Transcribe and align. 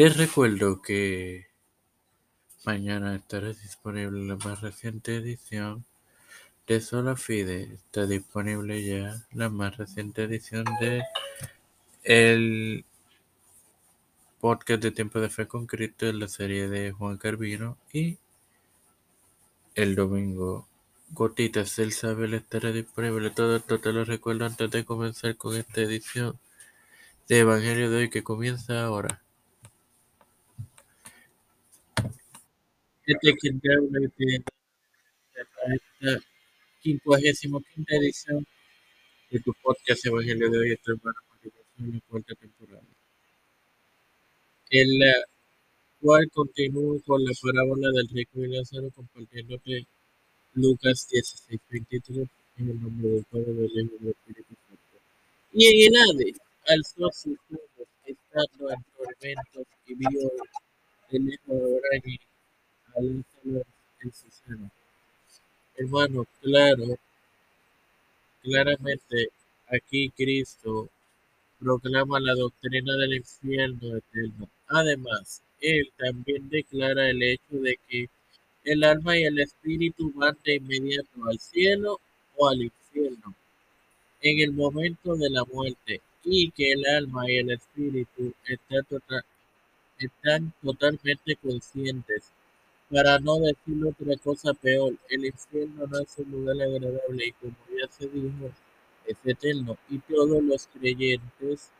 Te 0.00 0.08
recuerdo 0.08 0.80
que 0.80 1.48
mañana 2.64 3.14
estará 3.16 3.48
disponible 3.48 4.26
la 4.26 4.36
más 4.36 4.62
reciente 4.62 5.16
edición 5.16 5.84
de 6.66 6.80
Sola 6.80 7.16
Fide. 7.16 7.74
Está 7.74 8.06
disponible 8.06 8.82
ya 8.82 9.22
la 9.32 9.50
más 9.50 9.76
reciente 9.76 10.22
edición 10.22 10.64
de 10.80 11.02
el 12.02 12.86
podcast 14.40 14.82
de 14.82 14.90
Tiempo 14.90 15.20
de 15.20 15.28
Fe 15.28 15.46
con 15.46 15.66
Cristo 15.66 16.06
en 16.06 16.20
la 16.20 16.28
serie 16.28 16.70
de 16.70 16.92
Juan 16.92 17.18
Carvino 17.18 17.76
y 17.92 18.16
el 19.74 19.96
domingo 19.96 20.66
Gotitas 21.10 21.76
del 21.76 21.92
Saber 21.92 22.32
estará 22.32 22.72
disponible. 22.72 23.28
Todo 23.28 23.56
esto 23.56 23.78
te 23.78 23.92
lo 23.92 24.06
recuerdo 24.06 24.46
antes 24.46 24.70
de 24.70 24.82
comenzar 24.82 25.36
con 25.36 25.56
esta 25.56 25.82
edición 25.82 26.38
de 27.28 27.40
Evangelio 27.40 27.90
de 27.90 27.98
hoy 27.98 28.08
que 28.08 28.24
comienza 28.24 28.82
ahora. 28.82 29.20
Habla 33.12 33.98
de 33.98 35.74
esta 35.74 36.24
quincuagésimo 36.80 37.60
quinta 37.60 37.96
edición 37.96 38.46
de 39.30 39.40
tu 39.40 39.52
podcast 39.62 40.06
Evangelio 40.06 40.48
de 40.48 40.58
hoy, 40.58 40.72
esta 40.72 40.92
hermana 40.92 41.18
en 41.80 41.92
la 41.92 42.00
cuarta 42.08 42.34
temporada. 42.36 42.86
En 44.70 44.98
la 45.00 45.12
cual 46.00 46.30
continúo 46.30 47.00
con 47.04 47.24
la 47.24 47.32
parábola 47.42 47.90
del 47.90 48.08
rico 48.10 48.44
y 48.44 48.48
Lázaro 48.48 48.90
compartiéndote 48.90 49.86
Lucas 50.54 51.08
16, 51.10 51.60
23 51.68 52.28
en 52.58 52.70
el 52.70 52.80
nombre 52.80 53.08
del 53.08 53.24
Padre, 53.24 53.52
del 53.52 53.64
Hijo 53.64 53.96
y 53.98 54.04
del 54.04 54.10
Espíritu 54.10 54.54
Santo. 54.68 54.98
Y 55.52 55.66
en 55.66 55.94
el 55.94 56.00
Hades 56.00 56.36
alzó 56.68 57.10
sus 57.12 57.38
ojos 57.50 57.88
estando 58.04 58.70
en 58.70 58.84
tormentos 58.96 59.66
y 59.86 59.94
vio 59.94 60.30
el 61.10 61.28
hijo 61.28 61.54
de 61.54 61.76
Abraham 61.76 62.29
Hermano, 65.76 66.26
claro, 66.40 66.98
claramente 68.42 69.30
aquí 69.68 70.10
Cristo 70.10 70.88
proclama 71.58 72.20
la 72.20 72.34
doctrina 72.34 72.96
del 72.96 73.14
infierno 73.14 73.96
eterno. 73.96 74.48
Además, 74.68 75.42
él 75.60 75.90
también 75.96 76.48
declara 76.48 77.10
el 77.10 77.22
hecho 77.22 77.56
de 77.60 77.78
que 77.88 78.08
el 78.64 78.84
alma 78.84 79.18
y 79.18 79.24
el 79.24 79.38
espíritu 79.38 80.12
van 80.14 80.36
de 80.44 80.56
inmediato 80.56 81.24
al 81.28 81.38
cielo 81.38 82.00
o 82.36 82.48
al 82.48 82.62
infierno 82.62 83.34
en 84.22 84.40
el 84.40 84.52
momento 84.52 85.16
de 85.16 85.30
la 85.30 85.44
muerte 85.44 86.00
y 86.24 86.50
que 86.50 86.72
el 86.72 86.84
alma 86.86 87.30
y 87.30 87.38
el 87.38 87.50
espíritu 87.52 88.34
están, 88.44 88.84
tota-, 88.84 89.24
están 89.98 90.52
totalmente 90.62 91.36
conscientes. 91.36 92.30
Para 92.92 93.20
no 93.20 93.38
decir 93.38 93.86
otra 93.86 94.16
cosa 94.16 94.52
peor, 94.52 94.94
el 95.08 95.24
infierno 95.24 95.86
no 95.86 96.00
es 96.00 96.18
un 96.18 96.30
lugar 96.32 96.56
agradable 96.60 97.26
y 97.26 97.32
como 97.32 97.54
ya 97.68 97.86
se 97.88 98.08
dijo, 98.08 98.50
es 99.06 99.16
eterno. 99.24 99.78
Y 99.88 99.98
todos 100.00 100.42
los 100.42 100.66
creyentes 100.66 101.70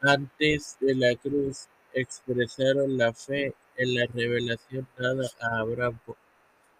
antes 0.00 0.78
de 0.80 0.94
la 0.94 1.14
cruz 1.16 1.68
expresaron 1.92 2.96
la 2.96 3.12
fe 3.12 3.54
en 3.76 3.94
la 3.94 4.06
revelación 4.06 4.88
dada 4.96 5.28
a 5.40 5.58
Abraham 5.60 5.98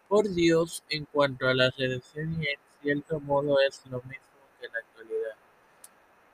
por 0.09 0.29
Dios 0.31 0.83
en 0.89 1.05
cuanto 1.05 1.47
a 1.47 1.53
la 1.53 1.71
redención 1.77 2.43
y 2.43 2.47
en 2.47 2.59
cierto 2.83 3.21
modo 3.21 3.61
es 3.61 3.83
lo 3.91 3.99
mismo 3.99 4.41
que 4.59 4.67
en 4.67 4.73
la 4.73 4.79
actualidad. 4.79 5.37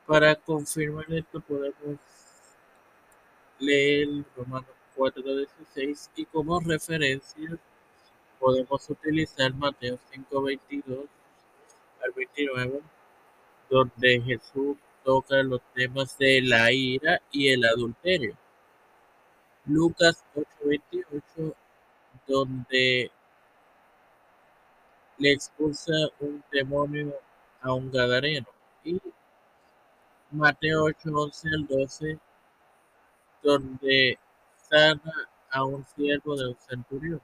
Para 0.07 0.37
confirmar 0.37 1.13
esto 1.13 1.41
podemos 1.41 1.99
leer 3.59 4.09
Romanos 4.37 4.76
4.16 4.97 6.11
y 6.16 6.25
como 6.27 6.61
referencia 6.61 7.58
podemos 8.39 8.89
utilizar 8.91 9.55
Mateo 9.55 9.98
5.22 10.12 11.07
al 12.02 12.12
29 12.12 12.83
donde 13.68 14.20
Jesús 14.23 14.77
toca 15.05 15.42
los 15.42 15.61
temas 15.74 16.17
de 16.18 16.40
la 16.42 16.73
ira 16.73 17.20
y 17.30 17.48
el 17.48 17.64
adulterio. 17.64 18.36
Lucas 19.67 20.24
8:28, 20.35 21.55
donde 22.27 23.11
le 25.18 25.33
expulsa 25.33 25.92
un 26.20 26.42
demonio 26.52 27.14
a 27.61 27.73
un 27.73 27.90
gadareno. 27.90 28.46
Y 28.85 29.01
Mateo 30.30 30.85
8:11 30.85 31.48
al 31.55 31.67
12, 31.67 32.18
donde 33.42 34.18
a 35.51 35.65
un 35.65 35.85
siervo 35.85 36.37
de 36.37 36.49
un 36.49 36.57
centurión. 36.57 37.21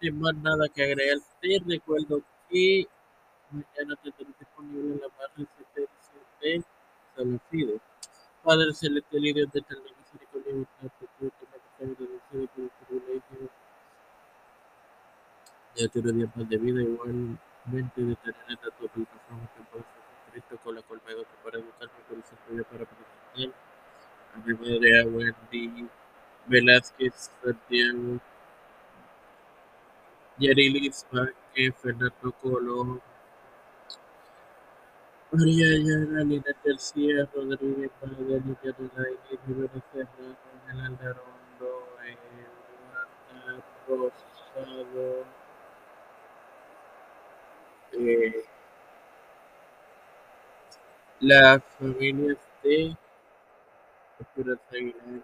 Sin 0.00 0.20
más 0.20 0.34
nada 0.36 0.68
que 0.68 0.82
agregar, 0.82 1.18
te 1.40 1.58
recuerdo 1.66 2.22
que 2.48 2.86
mañana 3.50 3.96
tendré 4.02 4.26
disponible 4.38 5.00
la 5.00 5.08
más 5.08 5.28
reciente 5.36 5.88
edición 6.40 7.40
de. 7.50 7.80
Padre 8.42 8.72
celestial 8.72 9.26
y 9.26 9.32
Dios 9.32 9.52
de 9.52 9.58
eterna 9.60 9.84
misericordia 9.98 10.68
te 10.80 11.06
pido 11.18 11.30
que 11.38 11.46
me 11.46 11.86
agradecido 11.86 12.46
por 12.54 12.64
el 12.64 12.70
privilegio 12.86 13.50
de 15.76 15.88
tener 15.88 16.14
días 16.14 16.36
más 16.36 16.48
de 16.48 16.56
vida, 16.56 16.82
igualmente 16.82 18.00
de 18.02 18.16
tener 18.16 18.44
esta 18.48 18.70
tu 18.70 18.88
que 18.88 18.96
puede 19.70 19.98
con 20.62 20.74
la 20.74 20.82
cual 20.82 21.00
para 21.00 21.58
educarme 21.58 21.94
por 22.08 22.18
para 22.64 22.84
presentar 22.86 23.54
a 24.34 24.38
mi 24.44 24.54
madre, 24.54 25.00
a 25.00 25.04
Velázquez, 26.48 27.30
Santiago, 27.42 28.20
Yarilis 30.38 31.06
Vázquez, 31.12 31.74
Fernando 31.82 32.32
Colón, 32.40 33.00
María 35.30 35.66
Ayala, 35.66 36.24
Lina 36.24 36.52
García, 36.64 37.28
Rodríguez 37.34 37.90
Magallanes, 38.00 38.56
Yanelay, 38.62 39.18
Rivera 39.46 39.82
Serrano, 39.92 40.36
Aldarondo, 40.68 41.70
Eduardo 43.86 44.12
Rosado, 44.54 45.26
eh, 47.92 48.44
las 51.20 51.62
familias 51.78 52.38
de 52.62 52.96
Esperanza 54.20 54.62
Aguilar, 54.72 55.22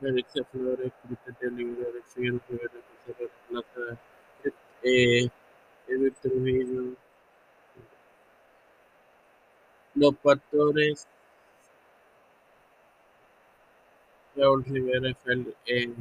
Alexa 0.00 0.44
Flores, 0.44 0.92
de 1.40 1.48
Oliveira, 1.48 1.90
Alexander 1.90 2.40
Rivera, 2.48 2.72
José 3.06 3.30
Plata, 3.48 3.98
eh, 4.82 5.28
los 9.94 10.14
pastores 10.16 11.08
Raúl 14.36 14.64
Rivera, 14.64 15.16
eh, 15.66 15.92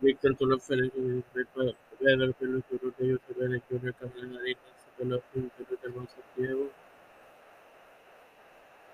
Víctor 0.00 0.36
Colón 0.36 0.60
Félix, 0.60 0.92
Pedro 1.32 1.74
Pérez, 2.34 2.34
de 2.38 3.18
José 3.18 3.34
Vélez, 3.38 3.62
Junior 3.70 3.94
Camila 3.94 4.40
Harina, 4.40 4.60
Nicolás 4.98 5.22
Cruz, 5.32 5.50
Pedro 6.36 6.70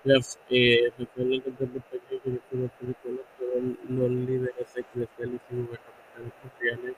Santiago, 0.03 0.25
eh, 0.49 0.91
Rafael 0.97 1.33
Alcántara 1.33 1.71
Peña, 1.89 2.21
Director 2.23 2.87
de 2.87 2.93
Colón, 3.01 3.25
todos 3.39 3.89
los 3.89 4.11
líderes 4.11 4.75
eclesiales 4.75 5.41
y 5.49 5.55
gubernamentales 5.55 6.33
sociales, 6.43 6.95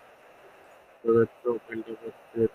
todo 1.03 1.23
esto 1.23 1.61
perdemos 1.67 1.99
ser 2.33 2.49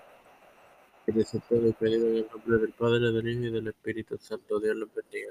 presentado 1.07 1.69
y 1.69 1.73
pedido 1.73 2.09
en 2.09 2.17
el 2.17 2.29
nombre 2.33 2.59
del 2.59 2.73
Padre, 2.73 3.13
del 3.13 3.29
Hijo 3.29 3.45
y 3.45 3.51
del 3.51 3.69
Espíritu 3.69 4.19
Santo. 4.19 4.59
Dios 4.59 4.77
los 4.77 4.93
bendiga. 4.93 5.31